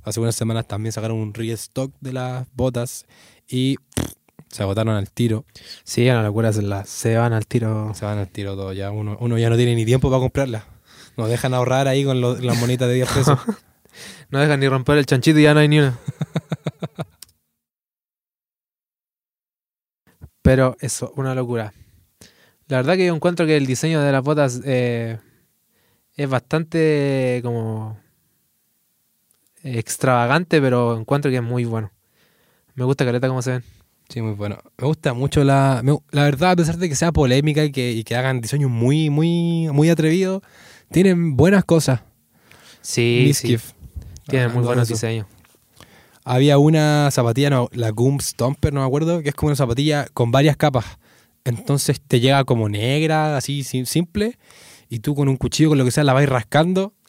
[0.03, 3.05] Hace unas semanas también sacaron un restock de las botas
[3.47, 4.13] y pff,
[4.49, 5.45] se agotaron al tiro.
[5.85, 7.93] Sí, una locura, se, la- se van al tiro.
[7.95, 8.91] Se van al tiro todo ya.
[8.91, 10.63] Uno, uno ya no tiene ni tiempo para comprarlas.
[11.17, 13.39] Nos dejan ahorrar ahí con lo- las monitas de 10 pesos.
[14.31, 15.95] No dejan ni romper el chanchito y ya no hay ni una.
[20.41, 21.73] Pero eso, una locura.
[22.67, 25.19] La verdad que yo encuentro que el diseño de las botas eh,
[26.15, 27.97] es bastante como
[29.63, 31.91] extravagante, pero encuentro que es muy bueno.
[32.75, 33.63] Me gusta careta cómo se ven.
[34.09, 34.57] Sí, muy bueno.
[34.77, 35.81] Me gusta mucho la.
[35.83, 38.69] me- la verdad, a pesar de que sea polémica y que, y que hagan diseños
[38.69, 40.41] muy, muy, muy atrevidos,
[40.93, 42.01] tienen buenas cosas.
[42.81, 43.57] Sí, sí.
[44.27, 44.93] Tienen Ah, muy buenos eso.
[44.93, 45.27] diseños.
[46.23, 50.07] Había una zapatilla, no, la Goom Stomper, no me acuerdo, que es como una zapatilla
[50.13, 50.85] con varias capas.
[51.43, 54.37] Entonces te llega como negra, así sim- simple,
[54.87, 56.27] y tú con un cuchillo, con lo que sea, la vas y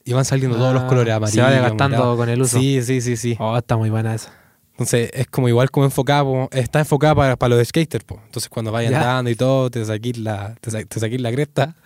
[0.07, 1.35] y van saliendo todos los Ah, colores amarillos.
[1.35, 2.59] Se va desgastando con el uso.
[2.59, 3.37] Sí, sí, sí, sí.
[3.39, 4.33] Oh, está muy buena esa.
[4.73, 8.05] Entonces es como igual como enfocada, está enfocada para, para los skaters.
[8.05, 8.21] po.
[8.27, 8.99] Entonces cuando vayan Ya.
[8.99, 11.77] andando y todo, te saquís la, te, sa- te saquís la cresta,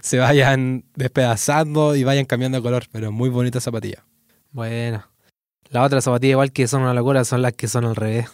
[0.00, 2.84] se vayan despedazando y vayan cambiando de color.
[2.92, 4.04] Pero muy bonita zapatilla.
[4.50, 5.08] Buena.
[5.70, 8.26] La otra zapatilla igual que son una locura son las que son al revés.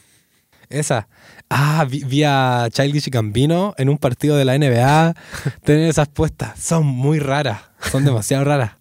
[0.68, 1.08] Esa.
[1.48, 5.14] Ah, vi, vi a Childish Gambino en un partido de la NBA
[5.64, 6.58] tener esas puestas.
[6.60, 7.62] Son muy raras.
[7.90, 8.72] Son demasiado raras.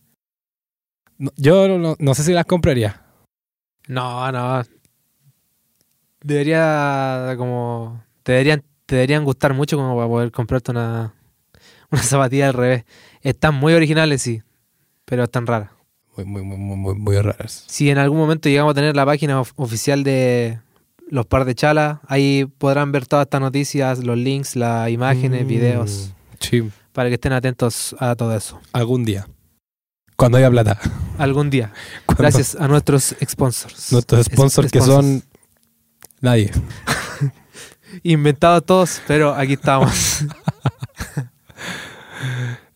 [1.17, 3.01] No- yo no sé si las compraría.
[3.88, 4.63] No, no.
[6.21, 8.03] Debería como.
[8.23, 11.13] Te deberían, te deberían gustar mucho como para poder comprarte una,
[11.91, 12.86] una zapatilla al revés.
[13.21, 14.41] Están muy originales, sí.
[15.06, 15.69] Pero están raras.
[16.15, 17.63] Muy, muy, muy, muy, muy, raras.
[17.67, 20.60] Si en algún momento llegamos a tener la página of- oficial de
[21.10, 25.47] los par de chala, ahí podrán ver todas estas noticias, los links, las imágenes, Mm,
[25.47, 28.60] videos, Sí, para que estén atentos a todo eso.
[28.73, 29.28] algún día.
[30.17, 30.80] Cuando haya plata.
[31.19, 31.71] Algún día.
[32.08, 33.91] Cuando- Gracias a nuestros sponsors.
[33.91, 35.06] Nuestros Es- sponsors que sponsors.
[35.06, 35.23] son
[36.19, 36.52] nadie.
[38.04, 40.26] Inventados todos, pero aquí estamos.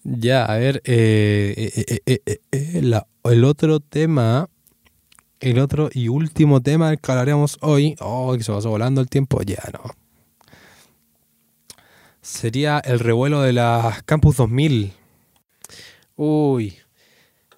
[0.04, 1.72] Ya, a ver, eh,
[2.06, 4.50] eh, eh, eh, la- el otro tema,
[5.40, 9.10] el otro y último tema del que hablaremos hoy, oh, que se pasó volando el
[9.10, 9.82] tiempo, ya no.
[12.22, 14.94] Sería el revuelo de las Campus 2000.
[16.16, 16.78] Uy.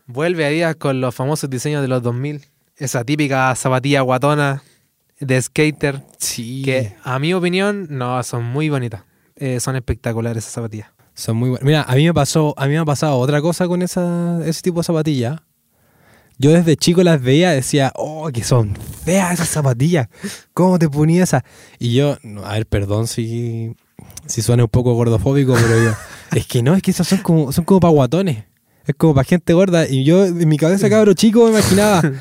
[0.06, 2.46] Vuelve a días con los famosos diseños de los 2000.
[2.78, 4.64] Esa típica zapatilla guatona
[5.20, 6.02] de skater.
[6.18, 6.62] Sí.
[6.64, 9.04] Que a mi opinión, no, son muy bonitas.
[9.60, 10.93] Son espectaculares esas zapatillas.
[11.14, 11.66] Son muy buenas.
[11.66, 14.62] Mira, a mí me pasó, a mí me ha pasado otra cosa con esa, ese
[14.62, 15.40] tipo de zapatillas.
[16.40, 20.08] Yo desde chico las veía, decía, oh, que son feas esas zapatillas.
[20.54, 21.44] ¿Cómo te ponía esas?
[21.78, 23.76] Y yo, a ver, perdón si,
[24.26, 25.92] si suena un poco gordofóbico, pero yo,
[26.38, 28.46] es que no, es que esas son como, son como para guatones.
[28.86, 29.88] Es como para gente gorda.
[29.88, 32.02] Y yo, en mi cabeza, cabro chico, me imaginaba,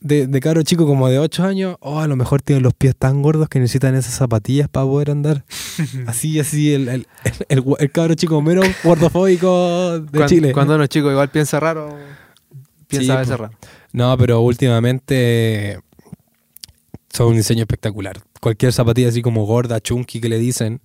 [0.00, 2.94] de, de cabro chico como de 8 años, oh, a lo mejor tienen los pies
[2.96, 5.44] tan gordos que necesitan esas zapatillas para poder andar.
[6.06, 7.06] Así, así, el, el,
[7.48, 10.52] el, el cabro chico menos gordofóbico de Cuan- Chile.
[10.52, 11.96] Cuando uno chico igual piensa raro,
[12.86, 13.42] piensa Sí, a veces po.
[13.44, 13.54] raro.
[13.92, 15.78] No, pero últimamente
[17.12, 18.20] son un diseño espectacular.
[18.40, 20.80] Cualquier zapatilla así como gorda, chunky que le dicen,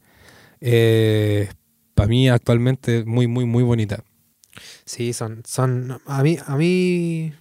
[1.94, 4.04] para mí actualmente muy, muy, muy bonita.
[4.86, 7.34] Sí, son, son, a mí, a mí,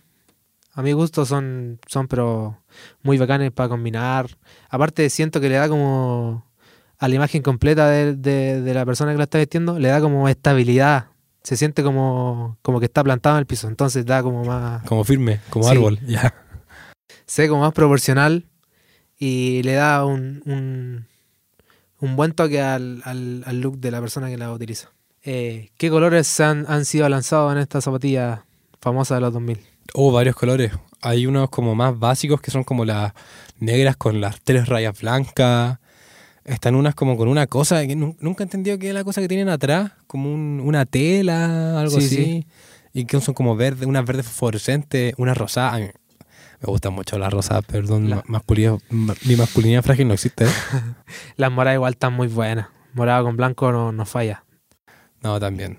[0.75, 2.59] a mi gusto son, son pero
[3.03, 4.27] muy bacanes para combinar.
[4.69, 6.45] Aparte siento que le da como
[6.99, 10.01] a la imagen completa de, de- de la persona que la está vistiendo, le da
[10.01, 11.07] como estabilidad.
[11.43, 15.05] Se siente como, como que está plantado en el piso, entonces da como más, Como
[15.05, 15.71] firme, como Sí.
[15.77, 15.99] árbol.
[16.07, 16.35] Ya.
[17.27, 18.47] se ve como más proporcional
[19.19, 21.07] y le da un, un,
[22.01, 24.91] un buen toque al, al, al look de la persona que la utiliza.
[25.23, 28.45] Eh, ¿Qué colores han, han sido lanzados en esta zapatilla
[28.81, 29.61] famosa de los 2000?
[29.93, 30.73] Oh, varios colores.
[31.03, 33.13] Hay unos como más básicos que son como las
[33.59, 35.79] negras con las tres rayas blancas.
[36.45, 39.21] Están unas como con una cosa que nu- nunca he entendido qué es la cosa
[39.21, 42.17] que tienen atrás, como un- una tela, algo Sí, así.
[42.17, 42.47] sí.
[42.93, 45.81] Y que son como verdes, unas verdes fosforescentes, unas rosadas.
[45.81, 50.45] Me gustan mucho las rosadas, perdón, La- ma- masculinidad- ma- mi masculinidad frágil no existe.
[50.45, 50.49] ¿eh?
[51.37, 52.69] Las moradas igual están muy buenas.
[52.95, 54.45] Morado con blanco no, no falla.
[55.23, 55.79] No, también.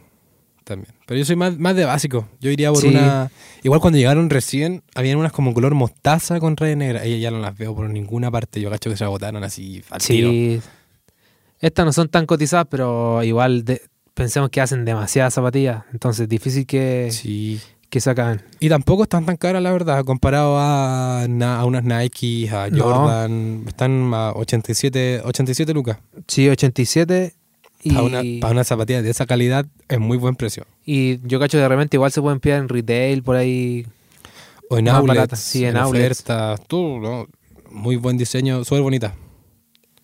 [0.65, 0.93] También.
[1.05, 2.27] Pero yo soy más, más de básico.
[2.41, 2.87] Yo iría por Sí.
[2.87, 3.31] una.
[3.63, 7.05] Igual cuando llegaron recién, habían unas como color mostaza con rayas negras.
[7.05, 8.59] Ellas ya no las veo por ninguna parte.
[8.59, 10.29] Yo cacho que se agotaron así al tiro.
[10.31, 10.59] Sí.
[11.61, 13.81] Estas no son tan cotizadas, pero igual de-
[14.13, 15.83] pensemos que hacen demasiadas zapatillas.
[15.93, 17.59] Entonces difícil que, Sí.
[17.89, 18.41] que se acaben.
[18.59, 22.83] Y tampoco están tan caras, la verdad, comparado a, a unas Nike, a No.
[22.83, 23.63] Jordan.
[23.67, 25.97] Están a 87, 87 lucas.
[26.27, 27.33] Sí, 87.
[27.85, 30.65] Y, Para una, para una zapatilla de esa calidad es muy buen precio.
[30.87, 33.85] y yo cacho de repente igual se pueden pillar en retail por ahí.
[34.71, 36.21] O en outlets, sí, en outlets.
[36.21, 37.27] ofertas, todo, ¿no?
[37.69, 39.13] Muy buen diseño, súper bonita.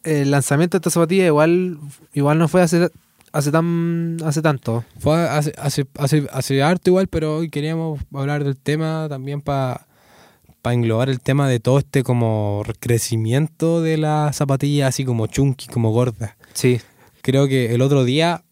[0.03, 1.79] El lanzamiento de esta zapatilla igual,
[2.13, 2.91] igual no fue hace,
[3.31, 4.85] hace tan hace tanto.
[4.99, 9.87] Fue hace, hace, hace, hace harto igual, pero hoy queríamos hablar del tema también para
[10.61, 15.65] para englobar el tema de todo este como crecimiento de la zapatilla así como chunky,
[15.65, 16.37] como gorda.
[16.53, 16.79] Sí.
[17.21, 18.43] Creo que el otro día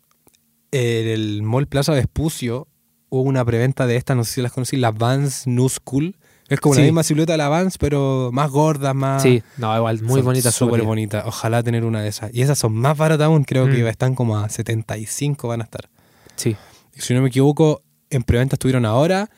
[0.72, 2.68] en el Mall Plaza Vespucio
[3.10, 6.16] hubo una preventa de estas, no sé si las conocí, las Vans New School.
[6.48, 9.22] Es como la misma silueta de la Vans, pero más gordas, más...
[9.22, 11.24] Sí, no, igual, muy bonita, Súper bonita.
[11.28, 12.34] Ojalá tener una de esas.
[12.34, 13.72] Y esas son más baratas aún, creo Mm.
[13.72, 15.90] que están como a 75 van a estar.
[16.36, 16.56] Sí.
[16.96, 19.30] Si no me equivoco, en preventa estuvieron ahora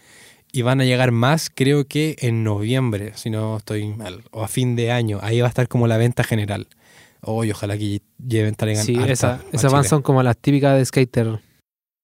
[0.53, 4.47] y van a llegar más, creo que en noviembre, si no estoy mal, o a
[4.47, 5.19] fin de año.
[5.21, 6.67] Ahí va a estar como la venta general.
[7.23, 9.89] Oye, ojalá que lleven traigan Sí, esa- esas van Chile.
[9.89, 11.39] son como las típicas de skater.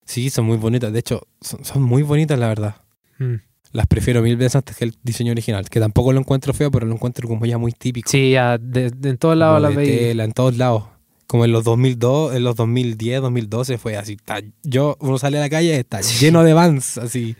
[0.04, 0.92] Sí, son muy bonitas.
[0.92, 2.76] De hecho, son, son muy bonitas, la verdad.
[3.18, 3.34] Mm.
[3.72, 6.86] Las prefiero mil veces antes que el diseño original, que tampoco lo encuentro feo, pero
[6.86, 8.08] lo encuentro como ya muy típico.
[8.10, 10.84] Sí, ya, de, de- en todos lados las tela, en todos lados.
[11.26, 14.14] Como en los 2002, en los 2010, 2012 fue así.
[14.14, 17.36] está- yo, uno sale a la calle, está lleno de vans, así.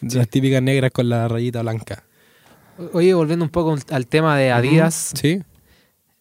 [0.00, 2.02] Las típicas negras con la rayita blanca.
[2.94, 5.40] Oye, volviendo un poco al tema de Adidas, Sí.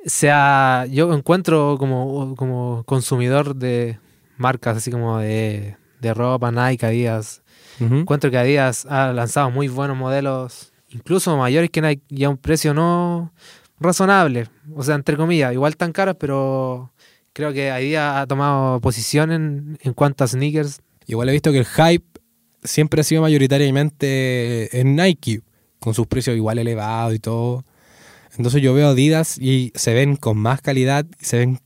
[0.06, 4.00] Sea, yo encuentro como, como consumidor de
[4.38, 7.42] marcas así como de, de ropa, Nike, Adidas,
[7.80, 7.96] Ujú.
[7.96, 12.38] encuentro que Adidas ha lanzado muy buenos modelos, incluso mayores que Nike, y a un
[12.38, 13.34] precio no
[13.80, 16.92] razonable, o sea, entre comillas, igual tan caros, pero
[17.34, 20.82] creo que Adidas ha tomado posición en, en cuanto a sneakers.
[21.08, 22.06] Igual he visto que el hype
[22.64, 25.42] siempre ha sido mayoritariamente en Nike,
[25.80, 27.64] con sus precios igual elevados y todo.
[28.40, 31.60] Entonces yo veo Adidas y se ven con más calidad, se ven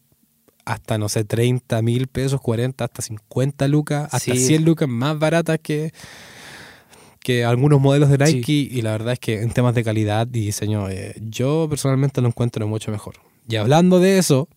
[0.66, 4.40] hasta, no sé, 30 mil pesos, 40, hasta 50 lucas, hasta Sí.
[4.44, 5.94] 100 lucas más baratas que,
[7.20, 8.52] que algunos modelos de Nike.
[8.72, 12.30] Y la verdad es que en temas de calidad y diseño, eh, yo personalmente lo
[12.30, 13.18] encuentro mucho mejor.
[13.48, 14.50] Y hablando de eso,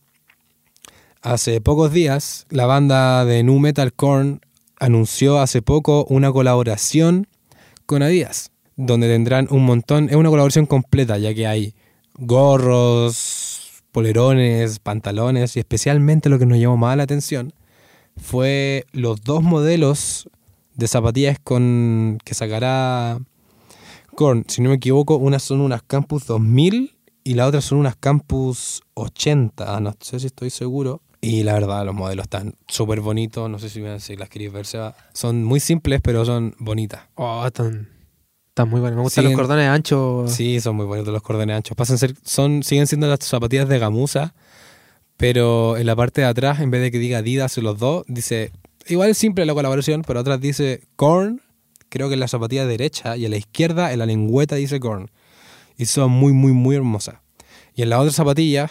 [1.20, 4.40] hace pocos días, la banda de Nu Metal Korn
[4.80, 7.26] anunció hace poco una colaboración
[7.84, 11.74] con Adidas, donde tendrán un montón, es una colaboración completa, ya que hay
[12.18, 17.52] gorros, polerones, pantalones, y especialmente lo que nos llamó más la atención
[18.16, 20.28] fue los dos modelos
[20.74, 23.18] de zapatillas con que sacará
[24.14, 27.96] Korn, si no me equivoco, unas son unas Campus 2000 y la otra son unas
[27.96, 31.02] Campus 80, no sé si estoy seguro.
[31.20, 34.64] Y la verdad, los modelos están súper bonitos, no sé si, si las queréis ver,
[34.64, 34.94] Seba.
[35.12, 37.02] Son muy simples, pero son bonitas.
[37.16, 37.88] Oh, están,
[38.56, 38.96] están muy buenos.
[38.96, 40.32] Me gustan Siguen- los cordones anchos.
[40.32, 41.76] Sí, son muy bonitos los cordones anchos.
[41.76, 44.32] Pasan a ser, son, siguen siendo las zapatillas de gamuza,
[45.18, 48.52] pero en la parte de atrás, en vez de que diga Adidas los dos, dice,
[48.86, 51.42] igual es simple la colaboración, pero atrás dice Korn,
[51.90, 55.10] creo que en la zapatilla derecha, y en la izquierda, en la lengüeta dice Korn.
[55.76, 57.16] Y son muy, muy, muy hermosas.
[57.74, 58.70] Y en las otras zapatillas,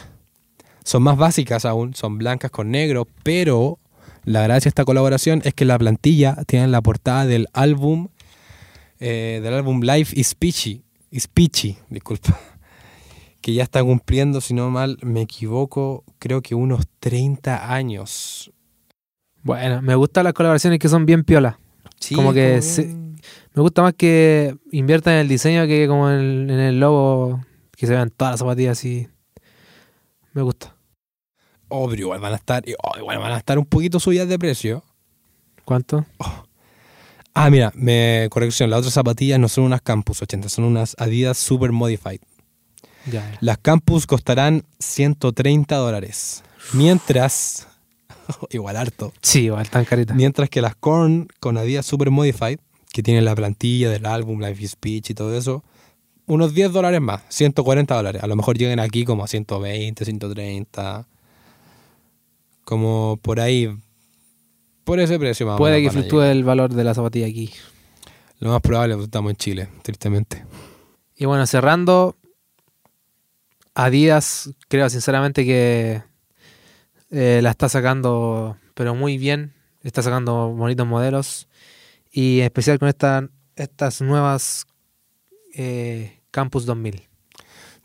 [0.84, 3.78] son más básicas aún, son blancas con negro, pero
[4.24, 8.08] la gracia de esta colaboración es que la plantilla tiene la portada del álbum
[9.00, 12.38] eh, del álbum Life is Peachy, is Peachy, disculpa,
[13.42, 18.52] que ya está cumpliendo, si no mal me equivoco, creo que unos 30 años.
[19.44, 21.56] Bueno, me gustan las colaboraciones que son bien piolas.
[22.16, 22.88] Como que se-
[23.54, 27.44] Me gusta más que inviertan en el diseño que como en el, en el logo,
[27.76, 29.08] que se vean todas las zapatillas así.
[30.34, 30.76] Me gusta.
[31.70, 34.38] Oh, pero igual van a estar, oh, igual van a estar un poquito subidas de
[34.38, 34.84] precio.
[35.64, 36.06] ¿Cuánto?
[37.38, 41.38] Ah, mira, me corrección, las otras zapatillas no son unas Campus 80, son unas Adidas
[41.38, 42.22] Super Modified.
[43.06, 43.38] Ya, ya.
[43.42, 46.44] Las Campus costarán 130 dólares.
[46.74, 47.68] Mientras,
[48.50, 50.14] igual harto, Sí, igual, tan carita.
[50.14, 52.60] Mientras que las Korn con Adidas Super Modified,
[52.92, 55.64] que tienen la plantilla del álbum, Life is Peach y todo eso,
[56.28, 58.24] unos 10 dólares más, 140 dólares.
[58.24, 61.06] A lo mejor lleguen aquí como a 120, 130.
[62.64, 63.70] Como por ahí.
[64.86, 67.52] Por ese precio más Puede que fluctúe el valor de la zapatilla aquí.
[68.40, 70.46] Lo más probable es que estamos en Chile, tristemente.
[71.18, 72.16] Y bueno, cerrando,
[73.74, 76.04] Adidas creo sinceramente que
[77.12, 79.54] eh, la está sacando, pero muy bien.
[79.82, 81.48] Está sacando bonitos modelos.
[82.12, 84.68] Y en especial con esta, estas nuevas
[85.56, 87.08] eh, Campus 2000.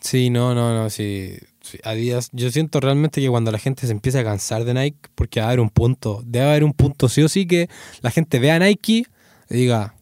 [0.00, 1.36] Sí, no, no, no, sí,
[1.84, 2.28] Adidas.
[2.32, 5.46] Yo siento realmente que cuando la gente se empieza a cansar de Nike, porque va
[5.46, 7.68] a haber un punto, debe haber un punto sí o sí que
[8.02, 9.04] la gente vea Nike
[9.48, 9.94] y diga,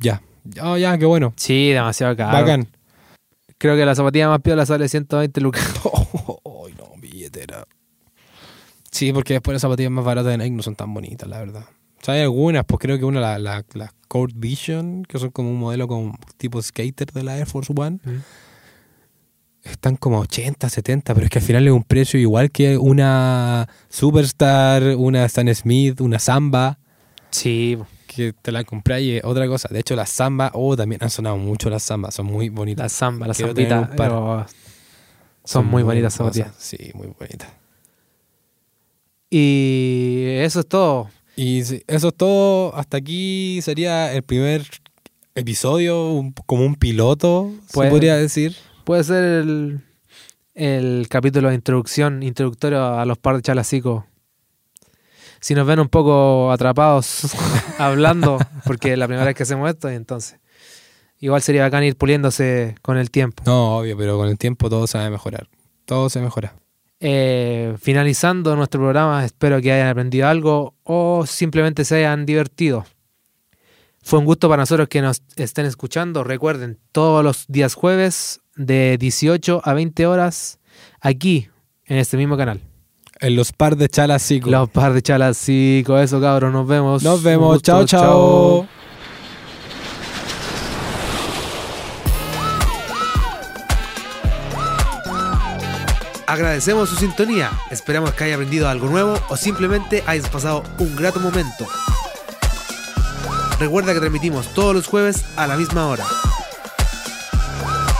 [0.00, 0.22] ya,
[0.62, 2.32] oh, ya, qué bueno, Sí, demasiado caro.
[2.38, 2.68] bacán.
[3.58, 5.64] Creo que la zapatilla más piola sale 120 lucas.
[5.84, 7.64] Ay, no, billetera.
[8.90, 11.64] Sí, porque después las zapatillas más baratas de Nike no son tan bonitas, la verdad.
[12.00, 15.30] O sea, hay algunas, pues creo que una, la, la, la Court Vision, que son
[15.30, 18.18] como un modelo con tipo skater de la Air Force One, Mm.
[19.64, 23.68] Están como 80, 70, pero es que al final es un precio igual que una
[23.88, 26.78] Superstar, una Stan Smith, una Samba,
[27.30, 29.68] Sí, que te la compras y es otra cosa.
[29.70, 32.84] De hecho, las zambas, oh, también han sonado mucho las zambas, son muy bonitas.
[32.84, 33.88] Las zambas, las zambitas.
[33.96, 34.44] pero
[35.44, 36.52] Son muy bonitas zapatillas.
[36.58, 37.48] Sí, muy bonitas.
[39.30, 41.08] Y eso es todo.
[41.36, 42.76] Y eso es todo.
[42.76, 44.66] Hasta aquí sería el primer
[45.34, 48.54] episodio, un- como un piloto, Pues- se podría decir.
[48.84, 49.80] Puede ser el,
[50.54, 54.04] el capítulo de introducción, introductorio a los par de chalacicos.
[55.40, 57.34] Si nos ven un poco atrapados
[57.78, 60.38] hablando, porque es la primera vez que hacemos esto, y entonces.
[61.18, 63.44] Igual sería bacán ir puliéndose con el tiempo.
[63.46, 65.48] No, obvio, pero con el tiempo todo se va a mejorar.
[65.84, 66.54] Todo se mejora.
[66.98, 72.84] Eh, finalizando nuestro programa, espero que hayan aprendido algo o simplemente se hayan divertido.
[74.02, 76.24] Fue un gusto para nosotros que nos estén escuchando.
[76.24, 80.58] Recuerden, todos los días jueves de 18 a 20 horas
[81.00, 81.48] aquí,
[81.86, 82.60] en este mismo canal.
[83.20, 84.40] En los par de chalas, sí.
[84.40, 87.02] Los par de chalas, sí, con eso cabros, nos vemos.
[87.02, 87.54] Nos vemos.
[87.54, 88.68] gusto, Chao, chao.
[96.26, 97.50] Agradecemos su sintonía.
[97.70, 101.66] Esperamos que haya aprendido algo nuevo o simplemente hayas pasado un grato momento.
[103.60, 106.06] Recuerda que transmitimos todos los jueves a la misma hora.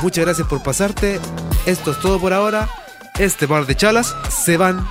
[0.03, 1.21] Muchas gracias por pasarte.
[1.65, 2.69] Esto es todo por ahora.
[3.19, 4.85] Este par de chalas se van.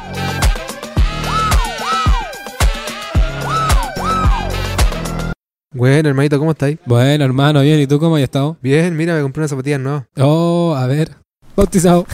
[5.74, 6.80] Bueno, hermanito, ¿cómo estáis?
[6.86, 7.80] Bueno, hermano, bien.
[7.80, 8.58] ¿Y tú cómo has estado?
[8.62, 10.06] Bien, mira, me compré unas zapatillas nuevas.
[10.18, 11.12] Oh, a ver.
[11.58, 12.06] Bautizado.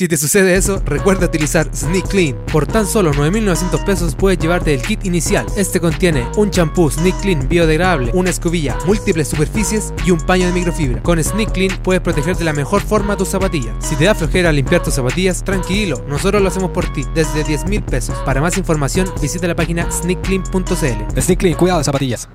[0.00, 2.34] Si te sucede eso, recuerda utilizar Sneak Clean.
[2.50, 5.44] Por tan solo 9.900 pesos puedes llevarte el kit inicial.
[5.58, 10.54] Este contiene un champú Sneak Clean biodegradable, una escobilla, múltiples superficies y un paño de
[10.54, 11.02] microfibra.
[11.02, 13.74] Con Sneak Clean puedes proteger de la mejor forma tus zapatillas.
[13.80, 17.84] Si te da flojera limpiar tus zapatillas, tranquilo, nosotros lo hacemos por ti desde 10.000
[17.84, 18.16] pesos.
[18.24, 21.20] Para más información visita la página sneakclean.cl.
[21.20, 22.26] Sneak Clean, cuidado, zapatillas.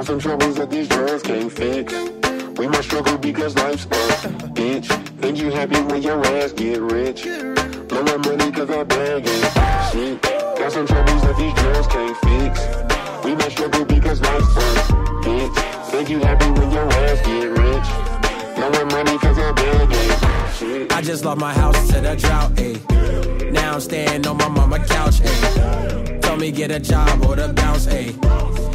[0.00, 1.92] Got some troubles that these drugs can't fix.
[2.58, 3.88] We must struggle because life's a
[4.56, 4.86] bitch.
[5.20, 7.24] Think you happy when your ass get rich.
[7.86, 9.92] Blow my money cause I bag it.
[9.92, 10.22] Shit.
[10.22, 13.26] Got some troubles that these drugs can't fix.
[13.26, 14.60] We must struggle because life's a
[15.20, 15.90] bitch.
[15.90, 17.88] Think you happy when your ass get rich.
[18.92, 19.38] Money cause
[20.96, 23.52] I just lost my house to the drought, ayy.
[23.52, 26.22] Now I'm staying on my mama couch, ayy.
[26.22, 28.16] Told me get a job or the bounce, ayy.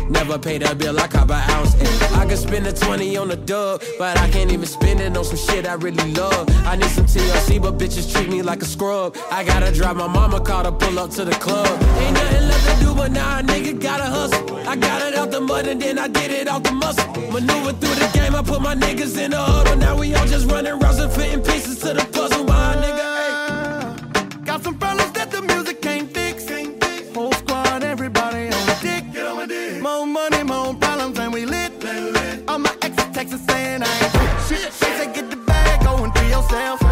[0.10, 2.18] Never paid a bill, I cop an ounce, ayy.
[2.18, 5.24] I could spend a 20 on a dub, but I can't even spend it on
[5.24, 6.47] some shit I really love.
[6.66, 9.18] I need some TLC, but bitches treat me like a scrub.
[9.32, 11.68] I gotta drive my mama car to pull up to the club.
[11.68, 14.58] Ain't nothing left to do, but now a nigga gotta hustle.
[14.68, 17.08] I got it out the mud and then I did it out the muscle.
[17.32, 19.76] Maneuver through the game, I put my niggas in the huddle.
[19.78, 22.55] Now we all just running rounds and fitting pieces to the puzzle.
[36.56, 36.85] down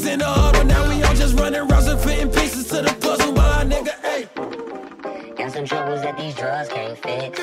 [0.00, 0.64] niggas in the huddle.
[0.64, 3.32] Now we all just running rounds and fitting pieces to the puzzle.
[3.32, 5.36] My nigga, ayy.
[5.36, 7.40] Got some troubles that these drugs can't fix.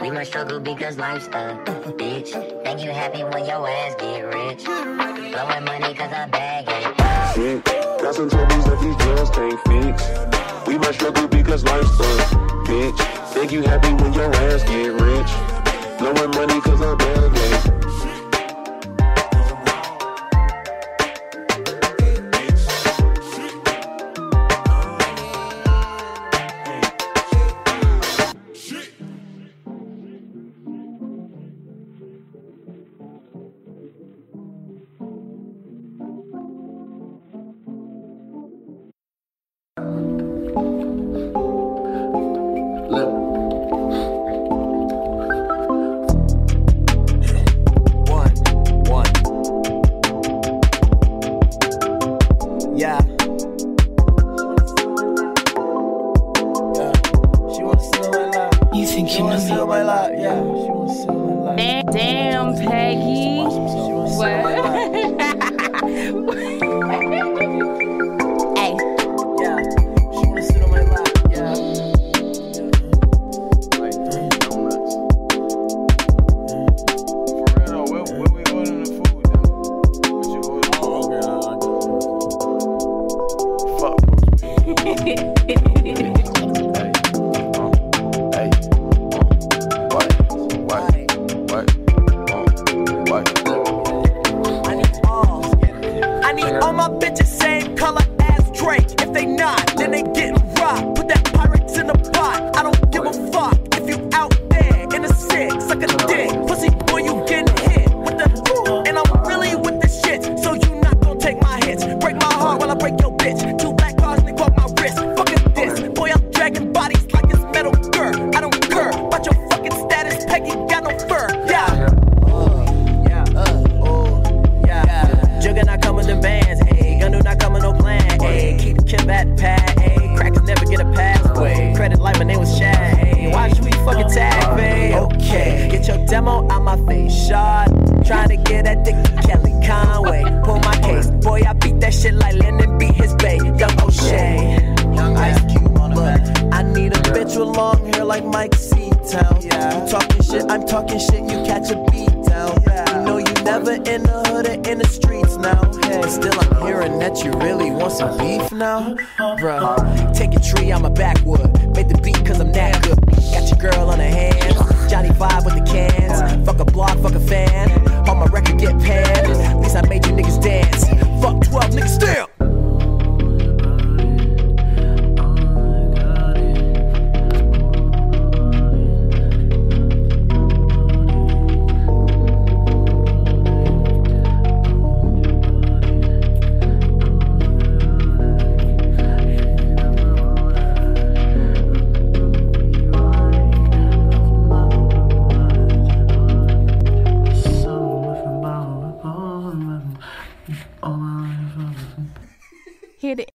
[0.00, 1.62] We must struggle because life's a
[1.98, 2.30] bitch.
[2.64, 4.64] Think you happy when your ass get rich.
[4.64, 7.34] Blowing money cause I bag it.
[7.34, 7.64] Shit.
[8.02, 10.66] Got some troubles that these drugs can't fix.
[10.66, 12.36] We must struggle because life's a
[12.66, 13.32] bitch.
[13.32, 15.30] Think you happy when your ass get rich.
[15.98, 17.75] Blowing money cause I bag it.